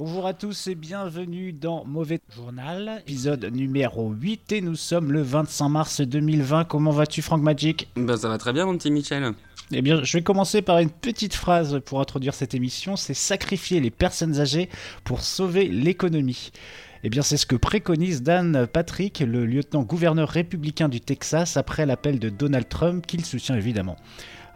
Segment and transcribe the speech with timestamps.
[0.00, 5.20] Bonjour à tous et bienvenue dans Mauvais Journal, épisode numéro 8 et nous sommes le
[5.20, 6.64] 25 mars 2020.
[6.64, 7.86] Comment vas-tu Franck Magic?
[7.96, 9.34] Bah ça va très bien mon petit Michel.
[9.72, 13.78] Eh bien, je vais commencer par une petite phrase pour introduire cette émission, c'est sacrifier
[13.78, 14.70] les personnes âgées
[15.04, 16.50] pour sauver l'économie.
[17.04, 22.18] Eh bien, c'est ce que préconise Dan Patrick, le lieutenant-gouverneur républicain du Texas, après l'appel
[22.18, 23.96] de Donald Trump, qu'il soutient évidemment.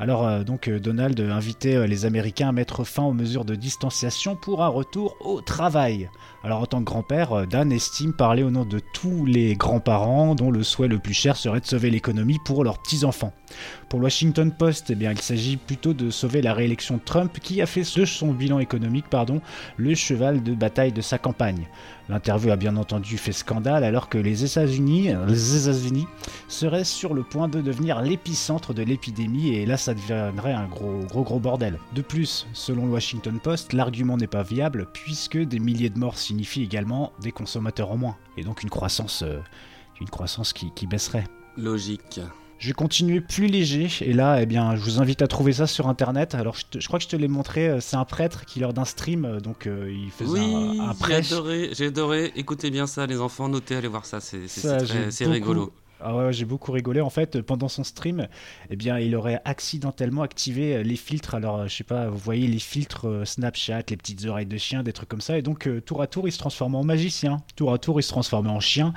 [0.05, 3.55] Alors, euh, donc, euh, Donald invitait euh, les Américains à mettre fin aux mesures de
[3.55, 6.11] distanciation pour un retour au travail.
[6.45, 10.35] Alors, en tant que grand-père, euh, Dan estime parler au nom de tous les grands-parents
[10.35, 13.33] dont le souhait le plus cher serait de sauver l'économie pour leurs petits-enfants.
[13.89, 17.39] Pour le Washington Post, eh bien, il s'agit plutôt de sauver la réélection de Trump
[17.41, 19.41] qui a fait de son bilan économique pardon,
[19.79, 21.67] le cheval de bataille de sa campagne.
[22.11, 26.07] L'interview a bien entendu fait scandale alors que les États-Unis États-Unis
[26.49, 30.99] seraient sur le point de devenir l'épicentre de l'épidémie et là ça deviendrait un gros
[31.09, 31.79] gros gros bordel.
[31.95, 36.19] De plus, selon le Washington Post, l'argument n'est pas viable puisque des milliers de morts
[36.35, 39.39] signifient également des consommateurs en moins et donc une croissance euh,
[40.01, 41.25] une croissance qui, qui baisserait.
[41.57, 42.21] Logique.
[42.59, 45.67] Je vais continuer plus léger et là, eh bien, je vous invite à trouver ça
[45.69, 46.35] sur internet.
[46.35, 47.69] Alors, je, te- je crois que je te l'ai montré.
[47.69, 50.89] euh, C'est un prêtre qui, lors d'un stream, euh, donc euh, il faisait Oui, un,
[50.91, 52.33] un j'ai adoré, j'ai adoré.
[52.35, 55.73] Écoutez bien ça les enfants, notez, allez voir ça, c'est rigolo.
[56.07, 57.01] Ah ouais, j'ai beaucoup rigolé.
[57.01, 58.29] En fait, pendant son stream,
[58.69, 61.35] eh bien, il aurait accidentellement activé euh, les filtres.
[61.35, 64.59] Alors, euh, je sais pas, vous voyez les filtres euh, Snapchat, les petites oreilles de
[64.59, 65.39] chien, des trucs comme ça.
[65.39, 67.43] Et donc, tour à tour, il se transformait en magicien.
[67.57, 68.93] Tour à tour, il se transformait en chien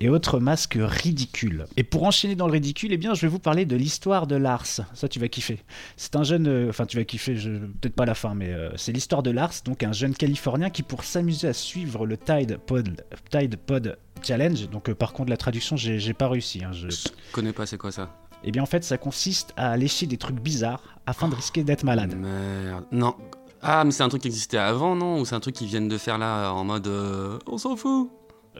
[0.00, 1.66] et autres masques ridicules.
[1.76, 4.34] Et pour enchaîner dans le ridicule, eh bien, je vais vous parler de l'histoire de
[4.34, 4.66] Lars.
[4.66, 5.60] Ça, tu vas kiffer.
[5.96, 7.36] C'est un jeune, enfin, tu vas kiffer.
[7.36, 7.50] Je...
[7.50, 11.04] Peut-être pas la fin, mais c'est l'histoire de Lars, donc un jeune Californien qui, pour
[11.04, 14.68] s'amuser à suivre le Tide Pod, Tide Pod Challenge.
[14.70, 16.47] Donc, par contre, la traduction, j'ai pas réussi.
[16.64, 18.10] Hein, je- Je connais pas, c'est quoi ça
[18.44, 21.84] Eh bien, en fait, ça consiste à lécher des trucs bizarres afin de risquer d'être
[21.84, 22.14] malade.
[22.16, 22.84] Merde.
[22.92, 23.14] Non.
[23.62, 25.20] Ah, mais c'est un truc qui existait avant, non?
[25.20, 28.10] Ou c'est un truc qu'ils viennent de faire là en mode euh, on s'en fout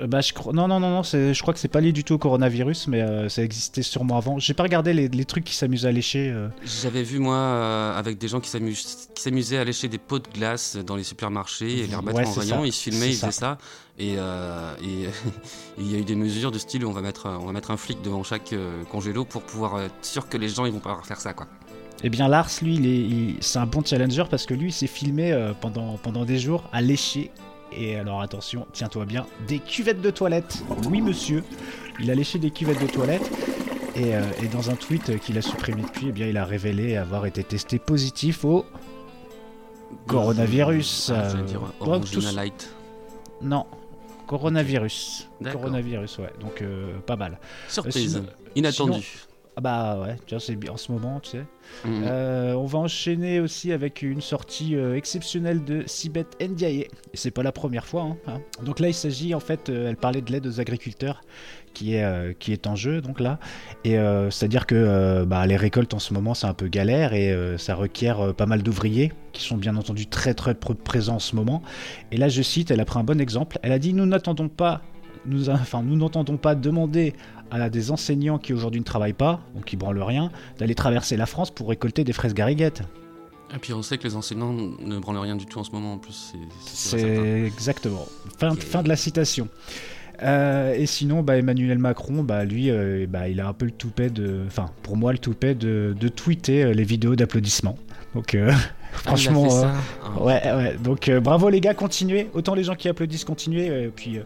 [0.07, 0.53] bah, je crois...
[0.53, 3.01] Non, non, non, non, je crois que c'est pas lié du tout au coronavirus, mais
[3.03, 4.39] euh, ça existait sûrement avant.
[4.39, 6.31] J'ai pas regardé les, les trucs qui s'amusent à lécher.
[6.31, 6.49] euh.
[6.83, 10.19] J'avais vu moi euh, avec des gens qui s'amus- qui s'amusaient à lécher des pots
[10.19, 12.65] de glace dans les supermarchés et les remettre Ouais, en rayon.
[12.65, 13.59] Ils se filmaient, ils faisaient ça.
[13.99, 15.09] Et euh, et
[15.79, 17.71] il y a eu des mesures de style où on va mettre, on va mettre
[17.71, 20.79] un flic devant chaque euh, congélo pour pouvoir être sûr que les gens ils vont
[20.79, 21.47] pas faire ça quoi.
[22.05, 25.53] Eh bien, Lars, lui, c'est un bon challenger parce que lui, il s'est filmé euh,
[25.61, 27.33] pendant, pendant des jours à lécher.
[27.73, 30.63] Et alors, attention, tiens-toi bien, des cuvettes de toilette.
[30.89, 31.45] Oui, monsieur,
[32.01, 33.31] il a léché des cuvettes de toilette.
[33.95, 36.97] Et, euh, et dans un tweet qu'il a supprimé depuis, eh bien, il a révélé
[36.97, 38.65] avoir été testé positif au
[40.07, 42.71] Coronavirus, Ah, euh, dire donc Orangina tous- Light.
[43.43, 43.67] Non,
[44.27, 45.29] coronavirus.
[45.53, 47.39] Coronavirus, ouais, donc euh, pas mal.
[47.69, 49.07] Surprise, sinon- inattendu.
[49.59, 51.45] Ah bah ouais, tu vois, c'est bien en ce moment, tu sais.
[51.85, 52.05] Mhm.
[52.07, 56.83] Euh, on va enchaîner aussi avec une sortie euh, exceptionnelle de Sibeth Ndiaye.
[56.83, 58.03] Et c'est pas la première fois.
[58.03, 58.41] hein, hein.
[58.65, 61.23] Donc là, il s'agit en fait, euh, elle parlait de l'aide aux agriculteurs
[61.75, 63.41] qui est, qui est en jeu, donc là.
[63.85, 63.97] Et
[64.31, 68.35] c'est-à-dire que bah, les récoltes en ce moment, c'est un peu galère et ça requiert
[68.35, 71.63] pas mal d'ouvriers qui sont bien entendu très très pr- présents en ce moment.
[72.11, 73.59] Et là, je cite, elle a pris un bon exemple.
[73.63, 74.83] Elle a dit Nous n'attendons pas.
[75.29, 77.15] Nous, enfin, nous n'entendons pas demander
[77.51, 81.27] à des enseignants qui aujourd'hui ne travaillent pas, donc qui branlent rien, d'aller traverser la
[81.27, 82.83] France pour récolter des fraises gariguettes.
[83.55, 85.95] Et puis on sait que les enseignants ne branlent rien du tout en ce moment
[85.95, 86.35] en plus.
[86.67, 88.07] c'est- exactement.
[88.39, 89.49] Fin, fin de la citation.
[90.23, 93.71] Euh, et sinon, bah, Emmanuel Macron, bah, lui, euh, bah, il a un peu le
[93.71, 94.43] toupet de.
[94.47, 97.79] Enfin, pour moi, le toupet de, de tweeter euh, les vidéos d'applaudissements.
[98.15, 98.53] Donc, euh,
[98.93, 99.47] franchement.
[99.65, 99.71] euh,
[100.05, 100.21] Ah.
[100.23, 100.77] Ouais, ouais.
[100.79, 102.31] Donc, euh, bravo les gars, continuez.
[102.35, 103.91] Autant les gens qui applaudissent, continuez.
[103.95, 104.19] puis,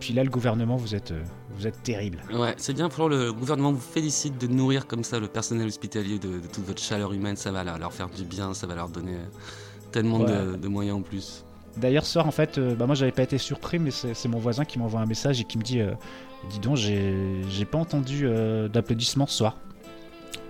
[0.00, 1.12] puis là, le gouvernement, vous êtes,
[1.56, 2.18] vous êtes terrible.
[2.32, 6.18] Ouais, c'est bien, pour le gouvernement vous félicite de nourrir comme ça le personnel hospitalier
[6.18, 8.88] de, de toute votre chaleur humaine, ça va leur faire du bien, ça va leur
[8.88, 9.16] donner
[9.92, 10.56] tellement de, Ouais.
[10.58, 11.44] de moyens en plus.
[11.76, 14.38] D'ailleurs, ce soir, en fait, euh, bah, moi, j'avais pas été surpris, mais c'est mon
[14.38, 15.92] voisin qui m'envoie un message et qui me dit euh,
[16.50, 17.14] Dis donc, j'ai
[17.50, 19.56] j'ai pas entendu euh, d'applaudissements ce soir.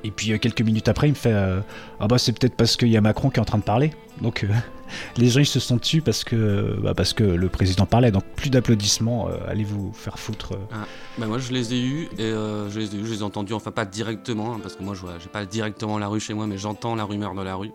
[0.05, 1.61] Et puis, euh, quelques minutes après, il me fait euh,
[2.01, 3.93] Ah bah, c'est peut-être parce qu'il y a Macron qui est en train de parler.
[4.21, 4.49] Donc, euh,
[5.17, 8.11] les gens, ils se sont dessus parce que, bah, parce que le président parlait.
[8.11, 10.53] Donc, plus d'applaudissements, euh, allez vous faire foutre.
[10.53, 10.85] euh.
[11.19, 13.23] Bah moi je les ai eus et euh, je les ai eus, je les ai
[13.23, 16.35] entendus, enfin pas directement, hein, parce que moi je j'ai pas directement la rue chez
[16.35, 17.71] moi, mais j'entends la rumeur de la rue.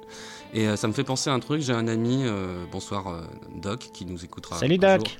[0.53, 3.21] Et euh, ça me fait penser à un truc, j'ai un ami, euh, bonsoir euh,
[3.55, 4.57] Doc, qui nous écoutera.
[4.57, 5.17] Salut un Doc jour,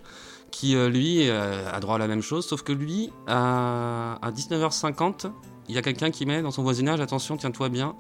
[0.52, 4.32] qui euh, lui euh, a droit à la même chose, sauf que lui, à, à
[4.32, 5.32] 19h50,
[5.72, 7.96] il y a quelqu'un qui met dans son voisinage, attention, tiens-toi bien,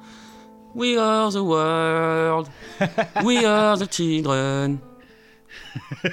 [0.75, 2.47] We are the world,
[3.23, 4.79] we are the children.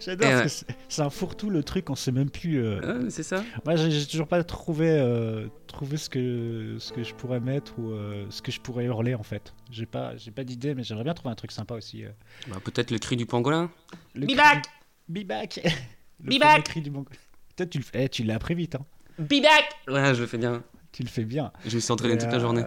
[0.00, 0.42] J'adore, ouais.
[0.44, 2.58] que c'est- un fourre-tout le truc, on sait même plus.
[2.62, 7.02] euh, Euh, c'est ça Moi, j'ai toujours pas trouvé, euh, trouvé ce, que, ce que
[7.04, 9.52] je pourrais mettre ou euh, ce que je pourrais hurler en fait.
[9.70, 12.04] J'ai pas, j'ai pas d'idée, mais j'aimerais bien trouver un truc sympa aussi.
[12.04, 12.10] euh.
[12.48, 13.70] Bah, Peut-être le cri du pangolin
[14.14, 14.64] Le Be cri- back
[15.08, 15.60] Be back
[16.24, 17.12] Le Be back cri du Mongol.
[17.56, 18.86] Toi, tu le fais, tu l'as appris vite, hein.
[19.18, 20.62] Be back Ouais, je le fais bien.
[20.92, 21.50] Tu le fais bien.
[21.66, 22.62] Je me suis entraîné Et, toute la euh, journée.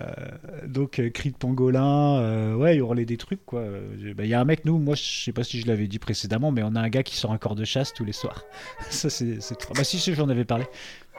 [0.66, 3.62] donc, euh, cri de pangolin, euh, ouais, hurler des trucs, quoi.
[3.62, 5.88] Euh, bah, Il y a un mec, nous, moi, je sais pas si je l'avais
[5.88, 8.12] dit précédemment, mais on a un gars qui sort un corps de chasse tous les
[8.12, 8.44] soirs.
[8.90, 9.38] Ça, c'est.
[9.76, 10.66] Bah, si, si, j'en avais parlé.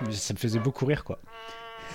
[0.02, 1.18] Mais ça me faisait beaucoup rire, quoi.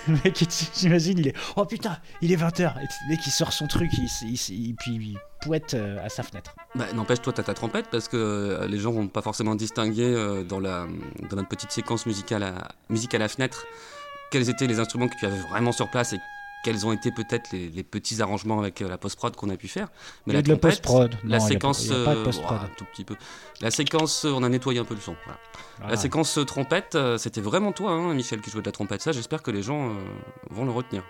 [0.24, 1.36] Mec, j'imagine, il est.
[1.56, 2.60] Oh putain, il est 20h.
[2.60, 4.08] Et le mec, sort son truc, il,
[4.50, 6.54] il puis il pouette euh, à sa fenêtre.
[6.74, 10.04] Bah, N'empêche, toi, t'as ta trompette parce que euh, les gens vont pas forcément distinguer
[10.04, 10.86] euh, dans, la,
[11.30, 13.66] dans notre petite séquence musicale à, musique à la fenêtre
[14.34, 16.12] quels étaient les instruments que tu avais vraiment sur place
[16.64, 19.68] quels ont été peut-être les, les petits arrangements avec euh, la post-prod qu'on a pu
[19.68, 19.88] faire.
[20.26, 21.12] Il Mais y a la de la trompette, post-prod.
[21.12, 22.58] Non, La il y a pas- séquence, il y a pas de euh, post-prod.
[22.60, 23.14] ouah, tout petit peu.
[23.60, 25.14] La séquence, euh, on a nettoyé un peu le son.
[25.24, 25.90] voilà.
[25.92, 29.02] La séquence trompette, c'était vraiment toi, hein, Michel, qui jouait de la trompette.
[29.02, 29.94] Ça, j'espère que les gens euh,
[30.50, 31.04] vont le retenir.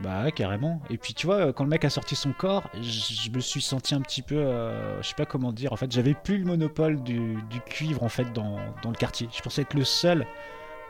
[0.00, 0.82] Bah ouais, carrément.
[0.90, 3.62] Et puis tu vois, quand le mec a sorti son corps, je je me suis
[3.62, 5.72] senti un petit peu, euh, je sais pas comment dire.
[5.72, 9.26] En fait, j'avais plus le monopole du, du cuivre en fait dans, dans le quartier.
[9.34, 10.26] Je pensais être le seul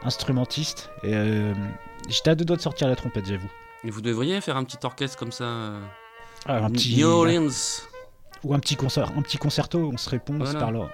[0.03, 0.91] instrumentiste.
[1.05, 1.55] Et euh,
[2.09, 3.51] j'étais à deux doigts de sortir la trompette, j'avoue.
[3.91, 5.45] Vous devriez faire un petit orchestre comme ça.
[5.45, 5.81] euh,
[6.47, 7.51] Ah, un petit New Orleans.
[8.45, 9.91] ou un petit concert, un petit concerto.
[9.93, 10.77] On se répond, on se parle.
[10.77, 10.89] en-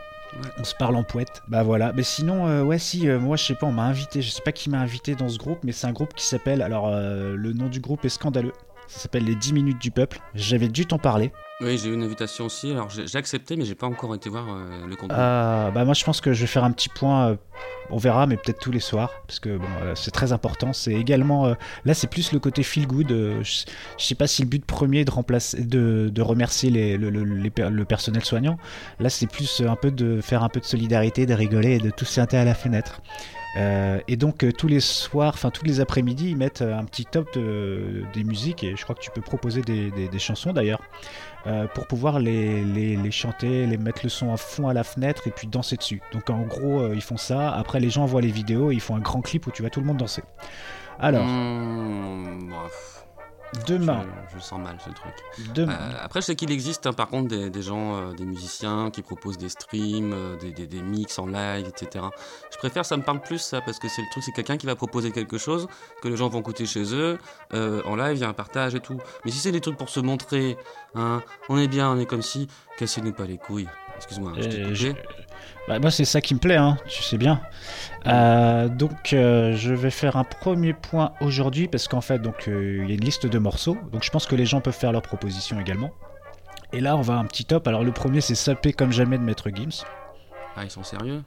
[0.59, 1.43] On se parle en poète.
[1.49, 1.93] Bah voilà.
[1.93, 4.23] Mais sinon, euh, ouais, si, euh, moi je sais pas, on m'a invité.
[4.23, 6.62] Je sais pas qui m'a invité dans ce groupe, mais c'est un groupe qui s'appelle.
[6.62, 8.55] Alors, le nom du groupe est scandaleux.
[8.93, 10.21] Ça s'appelle les 10 minutes du peuple.
[10.35, 11.33] J'avais dû t'en parler.
[11.62, 12.73] Oui, j'ai eu une invitation aussi.
[12.73, 15.17] Alors, j'ai accepté, mais j'ai pas encore été voir euh, le contenu.
[15.19, 17.37] Euh, bah moi je pense que je vais faire un petit point, euh,
[17.89, 20.73] on verra, mais peut-être tous les soirs, parce que bon, euh, c'est très important.
[20.75, 21.55] C'est également,
[21.85, 23.09] là c'est plus le côté feel good.
[23.43, 23.65] je,
[23.97, 27.23] sais pas si le but premier est de remplacer, de, de remercier les, le, le-
[27.25, 28.59] les per- le personnel soignant.
[29.00, 31.91] Là c'est plus un peu de faire un peu de solidarité, de rigoler et de
[31.91, 33.00] tous s'inter à la fenêtre.
[33.56, 36.84] Euh, et donc euh, tous les soirs, enfin tous les après-midi, ils mettent euh, un
[36.84, 40.81] petit top de- des musiques et je crois que tu peux proposer des, chansons d'ailleurs
[41.75, 45.32] pour pouvoir les, les, chanter, les mettre le son à fond à la fenêtre et
[45.32, 46.00] puis danser dessus.
[46.12, 47.50] Donc en gros ils font ça.
[47.52, 49.70] Après les gens voient les vidéos et ils font un grand clip où tu vois
[49.70, 50.22] tout le monde danser.
[51.00, 52.52] Alors Mmh,
[53.66, 55.12] demain, je, je sens mal ce truc.
[55.54, 55.72] demain.
[55.81, 58.90] Euh, après, je sais qu'il existe hein, par contre des, des gens, euh, des musiciens
[58.90, 62.04] qui proposent des streams, euh, des, des- des mix en live, etc.
[62.50, 64.66] Je préfère, ça me parle plus ça, parce que c'est le truc, c'est quelqu'un qui
[64.66, 65.66] va proposer quelque chose
[66.02, 67.19] que les gens vont écouter chez eux.
[67.52, 68.99] en live, il y a un partage et tout.
[69.25, 70.56] Mais si c'est des trucs pour se montrer,
[70.94, 72.48] hein, on est bien, on est comme si,
[72.78, 73.69] cassez-nous pas les couilles.
[74.06, 75.02] Excuse-moi, je t'ai Euh, coupé.
[75.69, 77.40] Bah, moi, c'est ça qui me plaît, hein, tu sais bien.
[78.06, 82.81] Euh, donc, euh, je vais faire un premier point aujourd'hui parce qu'en fait, donc, euh,
[82.82, 83.78] il y a une liste de morceaux.
[83.93, 85.93] Donc, je pense que les gens peuvent faire leurs propositions également.
[86.72, 87.69] Et là, on va un petit top.
[87.69, 89.84] Alors, le premier, c'est Sapé comme jamais de Maître Gims.
[90.56, 91.22] Ah, ils sont sérieux?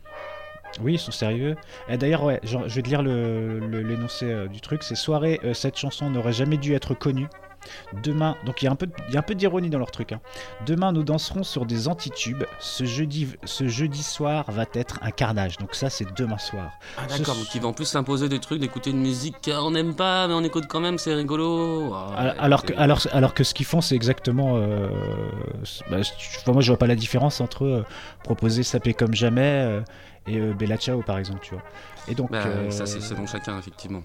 [0.81, 1.56] Oui, ils sont sérieux.
[1.88, 4.83] Et d'ailleurs, ouais, genre, je vais te lire le- le- l'énoncé euh, du truc.
[4.83, 7.28] C'est soirée, cette chanson n'aurait jamais dû être connue.
[8.04, 9.92] Demain, donc il y a un peu, il y a un peu d'ironie dans leur
[9.92, 10.12] truc.
[10.12, 10.20] hein.
[10.66, 12.44] Demain, nous danserons sur des antitubes.
[12.60, 15.58] Ce jeudi, ce jeudi soir va être un carnage.
[15.58, 16.72] Donc ça, c'est demain soir.
[16.98, 20.28] Ah d'accord, donc ils vont plus s'imposer des trucs, d'écouter une musique qu'on n'aime pas,
[20.28, 21.94] mais on écoute quand même, c'est rigolo.
[21.94, 24.57] Ah, Alors, alors que, alors, alors que ce qu'ils font, c'est exactement.
[24.57, 24.88] euh,
[25.90, 27.86] bah, enfin, moi, je vois pas la différence entre euh,
[28.24, 29.81] proposer Sapé comme jamais euh,
[30.28, 31.64] et euh, Bella Ciao, par exemple, tu vois.
[32.07, 34.04] Et donc, Bah, ça c'est selon chacun, effectivement.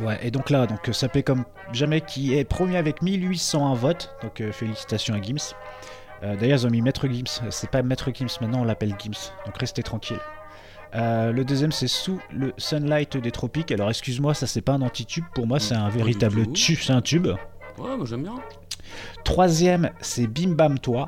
[0.00, 4.14] Ouais, et donc là, donc Sapé comme jamais qui est premier avec 1801 votes.
[4.22, 5.54] Donc euh, félicitations à Gims.
[6.22, 7.42] Euh, D'ailleurs, ils ont mis Maître Gims.
[7.50, 9.32] C'est pas Maître Gims maintenant, on l'appelle Gims.
[9.46, 10.18] Donc restez tranquille.
[10.94, 13.72] Euh, le deuxième, c'est Sous le Sunlight des Tropiques.
[13.72, 15.24] Alors excuse-moi, ça c'est pas un anti-tube.
[15.34, 16.78] Pour moi, c'est un du véritable tube.
[16.80, 17.26] C'est un tube.
[17.26, 18.34] Ouais, moi j'aime bien.
[19.24, 21.06] Troisième, c'est Bim Bam Toi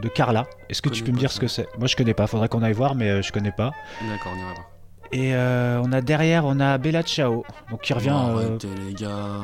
[0.00, 0.46] de Carla.
[0.68, 1.36] Est-ce que tu peux me dire ça.
[1.36, 1.68] ce que c'est?
[1.78, 2.26] Moi, je connais pas.
[2.26, 3.72] Faudra qu'on aille voir, mais euh, je connais pas.
[4.08, 4.71] D'accord, on ira voir.
[5.14, 8.14] Et euh, on a derrière, on a Bella Ciao, donc qui revient.
[8.14, 9.40] Oh, euh, arrêtez les gars.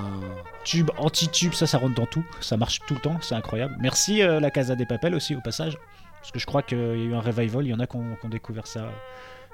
[0.64, 2.24] tube, anti-tube, ça, ça rentre dans tout.
[2.40, 3.76] Ça marche tout le temps, c'est incroyable.
[3.78, 5.76] Merci euh, la Casa des Papels aussi au passage.
[6.20, 7.96] Parce que je crois qu'il y a eu un revival, il y en a qui
[7.96, 8.90] ont, qui ont découvert ça euh,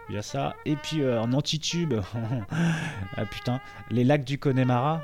[0.09, 0.55] via ça.
[0.67, 1.95] Et puis euh, en anti-tube,
[3.17, 5.03] ah putain, les lacs du Connemara,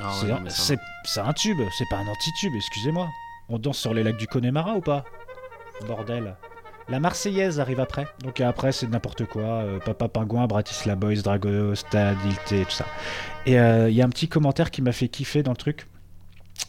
[0.00, 3.08] Ah c'est un- un tube, c'est pas un anti-tube, excusez-moi.
[3.48, 5.04] On danse sur les lacs du Connemara ou pas?
[5.86, 6.36] Bordel.
[6.88, 8.06] La Marseillaise arrive après.
[8.22, 9.42] Donc après, c'est n'importe quoi.
[9.42, 12.86] euh, Papa Pingouin, Bratislava Boys, Drago, Stade, Ilté, tout ça.
[13.46, 15.86] Et euh, il y a un petit commentaire qui m'a fait kiffer dans le truc.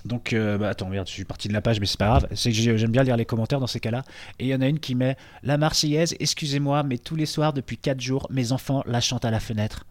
[0.03, 2.27] Donc, euh, bah, attends, merde, je suis parti de la page, mais c'est pas grave.
[2.33, 4.03] C'est que j'ai- j'aime bien lire les commentaires dans ces cas-là.
[4.39, 7.53] Et il y en a une qui met La Marseillaise, excusez-moi, mais tous les soirs
[7.53, 9.85] depuis 4 jours, mes enfants la chantent à la fenêtre.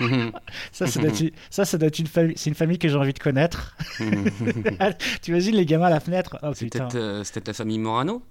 [0.72, 2.34] Ça, ça doit être, ça, ça doit être une famille.
[2.36, 3.76] C'est une famille que j'ai envie de connaître.
[5.22, 8.22] tu imagines les gamins à la fenêtre Oh C'est peut-être euh, la famille Morano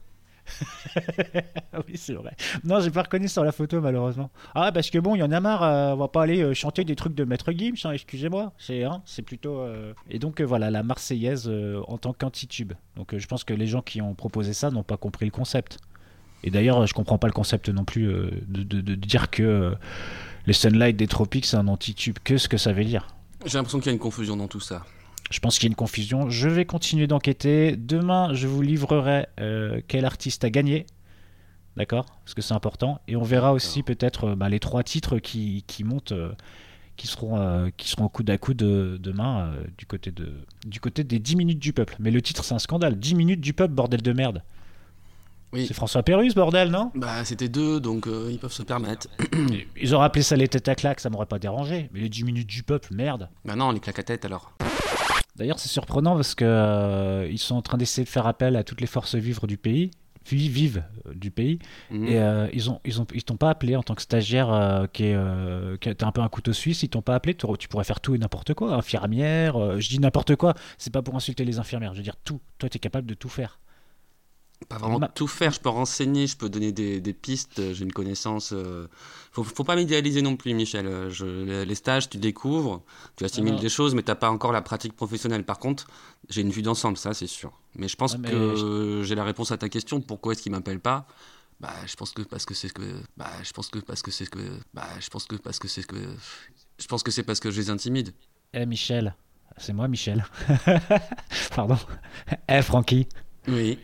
[1.88, 2.36] oui, c'est vrai.
[2.64, 4.30] Non, j'ai pas reconnu sur la photo, malheureusement.
[4.54, 5.64] Ah, parce que bon, il y en a marre.
[5.64, 8.54] euh, on va pas aller euh, chanter des trucs de Maître Gims, hein, excusez-moi.
[8.58, 9.60] C'est hein, c'est plutôt.
[9.60, 11.52] euh, Et donc, voilà, la Marseillaise
[11.88, 12.74] en tant qu'anti-tube.
[12.96, 15.78] Donc, je pense que les gens qui ont proposé ça n'ont pas compris le concept.
[16.44, 18.08] Et d'ailleurs, je comprends pas le concept non plus
[18.48, 19.74] de, dire que
[20.46, 22.18] les Sunlight des Tropiques, c'est un anti-tube.
[22.24, 23.08] Que ce que ça veut dire?
[23.46, 24.86] J'ai l'impression qu'il y a une confusion dans tout ça.
[25.36, 26.30] Je pense qu'il y a une confusion.
[26.30, 27.75] Je vais continuer d'enquêter.
[27.75, 30.86] Demain, je vous livrerai euh, quel artiste a gagné.
[31.75, 32.06] D'accord?
[32.24, 33.01] Parce que c'est important.
[33.10, 36.32] Et on verra aussi peut-être euh, bah, les trois titres qui, qui montent, euh,
[36.96, 40.32] qui, seront, euh, qui seront au coude à coude demain du, côté de,
[40.65, 41.98] du côté des 10 minutes du peuple.
[42.00, 42.98] Mais le titre, c'est un scandale.
[42.98, 44.42] 10 minutes du peuple, bordel de merde.
[45.51, 45.65] Oui.
[45.68, 46.92] C'est François Pérus, bordel, non?
[46.96, 49.08] Bah, c'était deux, donc euh, ils peuvent se permettre.
[49.82, 51.89] Ils auraient appelé ça les têtes à claque, ça m'aurait pas dérangé.
[51.94, 53.30] Mais les 10 minutes du peuple, merde.
[53.44, 54.54] bah non, les claques à tête alors.
[55.36, 58.63] D'ailleurs, c'est surprenant parce que euh, ils sont en train d'essayer de faire appel à
[58.63, 59.92] toutes les forces vives du pays,
[60.30, 61.60] vi- vives euh, du pays,
[61.92, 62.08] Mhm.
[62.08, 64.88] et euh, ils ont ils ont ils t'ont pas appelé en tant que stagiaire euh,
[64.88, 65.18] qui est
[65.82, 67.34] qui est un peu un couteau suisse, ils t'ont pas appelé.
[67.36, 69.80] Tu, tu pourrais faire tout et n'importe quoi, infirmière.
[69.80, 71.94] je dis n'importe quoi, c'est pas pour insulter les infirmières.
[71.94, 72.39] Je veux dire tout.
[72.58, 73.60] Toi, tu es capable de tout faire.
[74.70, 77.84] Pas vraiment tout faire, je peux renseigner, je peux donner des, des pistes, euh, j'ai
[77.84, 78.52] une connaissance.
[78.54, 78.88] euh,
[79.32, 80.88] Faut, faut pas m'idéaliser non plus, Michel.
[80.88, 81.26] Euh, Je,
[81.64, 82.82] les- stages, tu découvres,
[83.18, 83.60] tu assimiles non.
[83.60, 85.44] des choses, mais t'as pas encore la pratique professionnelle.
[85.44, 85.88] Par contre,
[86.30, 87.52] j'ai une vue d'ensemble, ça c'est sûr.
[87.76, 90.00] Mais je pense Ouais, mais que j'ai la réponse à ta question.
[90.02, 91.06] Pourquoi est-ce qu'il m'appelle pas?
[91.60, 93.02] Bah, je pense que parce que c'est ce que.
[93.18, 94.40] Bah, je pense que parce que c'est ce que.
[94.74, 95.96] Bah, je pense que parce que c'est ce que.
[96.80, 98.14] Je pense que c'est parce que je les intimide.
[98.54, 99.16] Eh Michel,
[99.58, 100.26] c'est moi Michel.
[101.56, 101.78] Pardon.
[102.50, 103.08] Eh Francky.
[103.48, 103.78] Oui.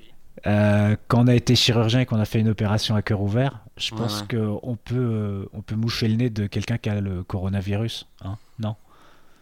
[0.47, 3.59] Euh, quand on a été chirurgien et qu'on a fait une opération à cœur ouvert,
[3.77, 4.27] je pense ouais.
[4.37, 8.07] qu'on peut, euh, on peut moucher le nez de quelqu'un qui a le coronavirus.
[8.23, 8.75] Hein non?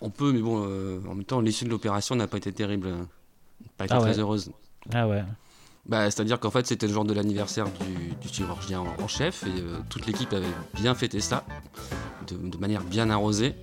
[0.02, 2.88] On peut, mais bon, euh, en même temps, l'issue de l'opération n'a pas été terrible.
[2.88, 3.04] euh,
[3.78, 4.20] Pas été Ah très ouais.
[4.20, 4.52] heureuse.
[4.94, 5.24] Ah ouais.
[5.86, 9.64] Bah, C'est-à-dire qu'en fait, c'était le jour de l'anniversaire du, du chirurgien en, chef et
[9.90, 11.44] toute l'équipe avait bien fêté ça,
[12.28, 13.56] de, de manière bien arrosée.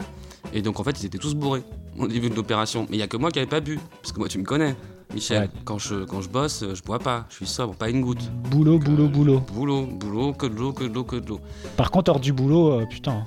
[0.52, 1.62] Et donc, en fait, ils étaient tous bourrés
[1.98, 2.86] au début de l'opération.
[2.88, 3.78] Mais il n'y a que moi qui n'avais pas bu.
[4.02, 4.74] Parce que moi, tu me connais,
[5.16, 5.42] Michel.
[5.42, 5.50] Ouais.
[5.64, 7.24] Quand, je, quand je bosse, je bois pas.
[7.30, 8.22] Je suis sobre, pas une goutte.
[8.50, 9.40] Boulot, boulot, boulot.
[9.52, 11.40] Boulot, boulot, que de l'eau, que de l'eau, que de l'eau.
[11.76, 13.24] Par contre, hors du boulot, euh, putain.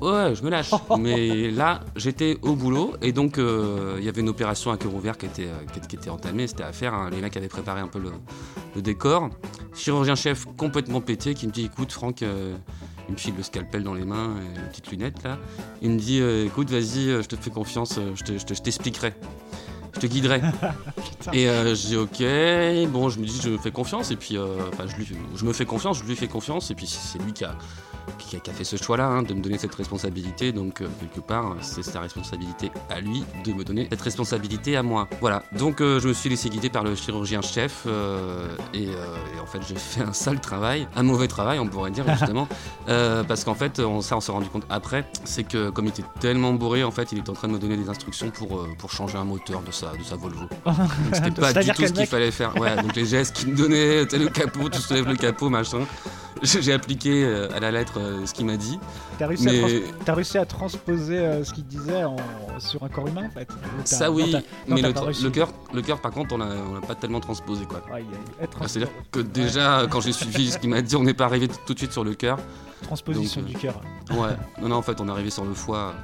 [0.00, 0.70] Ouais, je me lâche.
[0.98, 4.92] Mais là, j'étais au boulot et donc euh, il y avait une opération à cœur
[4.94, 6.46] ouvert qui était, euh, qui, qui était entamée.
[6.48, 6.92] C'était à faire.
[6.92, 7.08] hein.
[7.10, 8.10] Les mecs avaient préparé un peu le,
[8.74, 9.28] le décor.
[9.74, 14.04] Chirurgien-chef complètement pété qui me dit Écoute, Franck, il me file le scalpel dans les
[14.04, 15.38] mains et les petites lunettes là.
[15.82, 19.14] Il me dit Écoute, vas-y, je te fais confiance, je te- je te- je t'expliquerai.
[19.94, 20.40] Je te guiderai.
[21.32, 24.10] et euh, je dis ok, bon, je me dis je me fais confiance.
[24.10, 26.70] Et puis, euh, enfin, je, lui, je me fais confiance, je lui fais confiance.
[26.70, 27.56] Et puis c'est lui qui a,
[28.18, 30.52] qui a, fait ce choix-là, hein, de me donner cette responsabilité.
[30.52, 34.82] Donc, euh, quelque part, c'est sa responsabilité à lui de me donner cette responsabilité à
[34.82, 35.08] moi.
[35.20, 35.42] Voilà.
[35.52, 39.60] Donc, euh, je me suis laissé guider par le chirurgien-chef euh, et, et en fait,
[39.66, 42.48] j'ai fait un sale travail, un mauvais travail, on pourrait dire justement,
[42.86, 46.04] parce qu'en fait, on, ça, on s'est rendu compte après, c'est que comme il était
[46.20, 48.90] tellement bourré, en fait, il était en train de me donner des instructions pour, pour
[48.90, 50.46] changer un moteur de sa, de sa Volvo.
[50.66, 50.76] Donc,
[51.12, 52.56] C'était pas du tout ce qu'il fallait faire.
[52.56, 55.80] Ouais, donc les gestes qu'il me donnait, le capot, tu soulèves le capot, machin.
[56.60, 58.78] J'ai appliqué euh, à la lettre euh, ce qu'il m'a dit.
[59.18, 62.16] T'as réussi, Mais- à trans- t'as réussi à transposer euh, ce qu'il disait en-
[62.58, 63.48] sur un corps humain, en fait.
[63.84, 64.32] Ça oui,
[64.66, 64.92] non, mais le,
[65.30, 67.82] cœur, le cœur, par contre, on l'a pas tellement transposé quoi.
[68.50, 71.48] Trans- C'est-à-dire que déjà, quand j'ai suivi ce qu'il m'a dit, on n'est pas arrivé
[71.48, 72.38] tout de suite sur le cœur.
[72.82, 73.80] Transposition donc, euh, du cœur.
[74.10, 75.94] Ouais, non, non, en fait, on est arrivé sur le foie.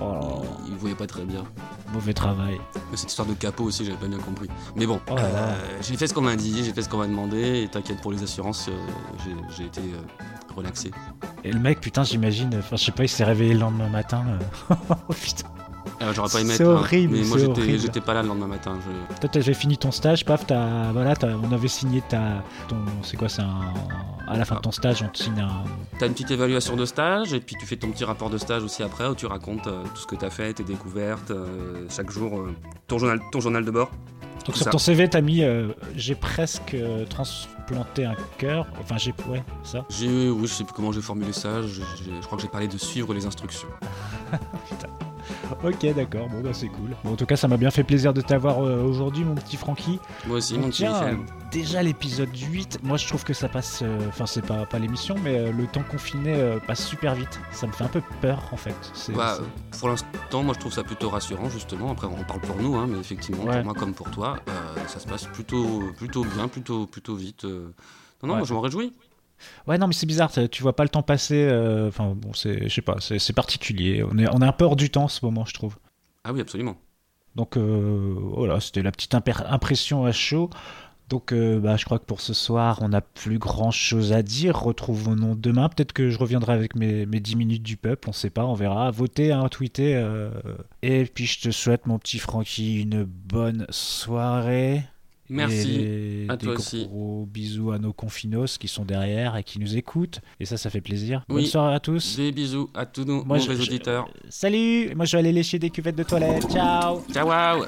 [0.00, 1.44] Oh, Il, il voyait pas très bien.
[1.92, 2.60] Mauvais travail.
[2.94, 4.48] Cette histoire de capot aussi, j'avais pas bien compris.
[4.76, 7.06] Mais bon, Oh euh, j'ai fait ce qu'on m'a dit, j'ai fait ce qu'on m'a
[7.06, 8.72] demandé, et t'inquiète pour les assurances, euh,
[9.56, 10.90] j'ai- été euh, relaxé.
[11.44, 14.24] Et le mec, putain, j'imagine, enfin, je sais pas, il s'est réveillé le lendemain matin.
[14.70, 15.48] oh putain.
[16.00, 17.78] Euh, J'aurais pas aimé C'est horrible, mais moi c'est j'étais horrible.
[17.78, 18.78] j'étais pas là le lendemain matin.
[18.84, 22.76] je- Toi, t'avais fini ton stage, paf, t'as, voilà, t'as- on avait signé ta, ton,
[23.02, 23.60] c'est quoi, c'est un,
[24.28, 25.64] à la fin de ton stage, on te signe un,
[25.98, 28.62] T'as une petite évaluation de stage et puis tu fais ton petit rapport de stage
[28.64, 32.10] aussi après où tu racontes euh, tout ce que t'as fait, tes découvertes, euh, chaque
[32.10, 32.52] jour euh,
[32.88, 33.90] ton, journal, ton journal de bord.
[34.46, 34.70] Donc sur ça.
[34.70, 38.66] ton CV, t'as mis euh, j'ai presque euh, transplanté un cœur.
[38.80, 39.14] Enfin, j'ai.
[39.28, 39.84] Ouais, ça.
[39.88, 41.80] J'ai, oui, je sais plus comment j'ai formulé ça, je, je-
[42.20, 43.68] je crois que j'ai parlé de suivre les instructions.
[45.64, 46.96] ok, d'accord, bon bah c'est cool.
[47.04, 49.56] Bon, en tout cas, ça m'a bien fait plaisir de t'avoir euh, aujourd'hui, mon petit
[49.56, 49.98] Francky.
[50.26, 51.18] Moi aussi, Donc, mon petit tiens, Michel.
[51.50, 55.14] déjà l'épisode 8, moi je trouve que ça passe, euh, enfin c'est pas, pas l'émission,
[55.22, 57.40] mais euh, le temps confiné euh, passe super vite.
[57.52, 58.74] Ça me fait un peu peur en fait.
[59.14, 59.38] Bah,
[59.78, 61.90] pour l'instant, moi je trouve ça plutôt rassurant, justement.
[61.92, 63.56] Après, on parle pour nous, hein, mais effectivement, Ouais.
[63.56, 64.52] pour moi comme pour toi, euh,
[64.86, 67.44] ça se passe plutôt, plutôt bien, plutôt, plutôt vite.
[67.44, 67.72] euh.
[68.22, 68.38] Non, non, Ouais.
[68.40, 68.92] moi je m'en réjouis.
[69.66, 71.46] Ouais, non, mais c'est bizarre, tu vois pas le temps passer.
[71.48, 74.02] euh, Enfin, bon, c'est, je sais pas, c'est c'est particulier.
[74.02, 75.76] On est, on est un peu hors du temps en ce moment, je trouve.
[76.24, 76.76] Ah oui, absolument.
[77.34, 80.50] Donc euh, voilà, c'était la petite impression à chaud.
[81.08, 84.22] Donc euh, bah, je crois que pour ce soir, on n'a plus grand chose à
[84.22, 84.58] dire.
[84.58, 85.68] Retrouvons-nous demain.
[85.68, 88.54] Peut-être que je reviendrai avec mes, mes 10 minutes du peuple, on sait pas, on
[88.54, 88.90] verra.
[88.90, 90.02] Votez, hein, tweetez.
[90.82, 94.84] Et puis je te souhaite, mon petit Francky, une bonne soirée.
[95.28, 95.80] Merci.
[95.80, 96.84] Et à des toi aussi.
[96.86, 100.20] gros bisous à nos confinos qui sont derrière et qui nous écoutent.
[100.40, 101.24] Et ça, ça fait plaisir.
[101.28, 102.16] Bonne soirée à tous.
[102.16, 104.08] Des bisous à tous nos Moi, mauvais je- je- auditeurs.
[104.28, 106.50] Salut Moi, je vais aller lécher des cuvettes de toilette.
[106.50, 107.66] Ciao Ciao, wow.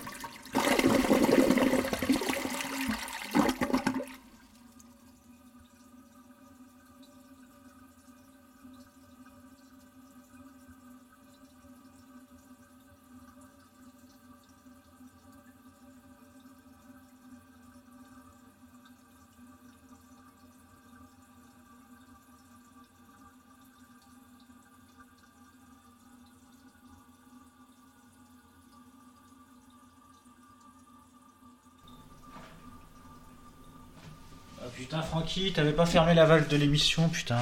[34.77, 37.39] Putain, Francky, t'avais pas fermé la valve de l'émission, putain.